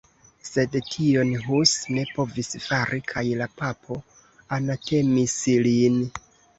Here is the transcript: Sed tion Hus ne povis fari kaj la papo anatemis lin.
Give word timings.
Sed 0.47 0.77
tion 0.87 1.33
Hus 1.49 1.73
ne 1.99 2.07
povis 2.17 2.51
fari 2.65 3.03
kaj 3.13 3.25
la 3.45 3.51
papo 3.63 4.01
anatemis 4.61 5.41
lin. 5.71 6.05